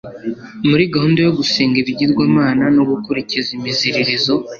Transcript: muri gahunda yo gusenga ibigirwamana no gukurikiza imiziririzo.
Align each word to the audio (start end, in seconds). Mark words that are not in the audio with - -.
muri 0.69 0.83
gahunda 0.93 1.19
yo 1.25 1.31
gusenga 1.39 1.75
ibigirwamana 1.79 2.65
no 2.75 2.83
gukurikiza 2.91 3.49
imiziririzo. 3.57 4.33